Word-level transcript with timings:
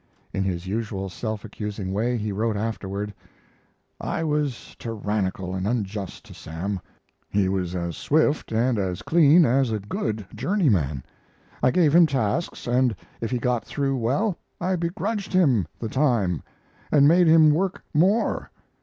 In 0.33 0.43
his 0.43 0.65
usual 0.65 1.09
self 1.09 1.45
accusing 1.45 1.93
way 1.93 2.17
he 2.17 2.31
wrote 2.31 2.57
afterward: 2.57 3.13
I 3.99 4.23
was 4.23 4.75
tyrannical 4.79 5.53
and 5.53 5.67
unjust 5.67 6.25
to 6.25 6.33
Sam. 6.33 6.79
He 7.29 7.47
was 7.47 7.75
as 7.75 7.97
swift 7.97 8.51
and 8.51 8.79
as 8.79 9.03
clean 9.03 9.45
as 9.45 9.69
a 9.69 9.77
good 9.79 10.25
journeyman. 10.33 11.03
I 11.61 11.69
gave 11.69 11.93
him 11.93 12.07
tasks, 12.07 12.65
and 12.65 12.95
if 13.21 13.29
he 13.29 13.37
got 13.37 13.63
through 13.63 13.95
well 13.97 14.39
I 14.59 14.75
begrudged 14.75 15.33
him 15.33 15.67
the 15.79 15.87
time 15.87 16.41
and 16.91 17.07
made 17.07 17.27
him 17.27 17.51
work 17.51 17.83
more. 17.93 18.49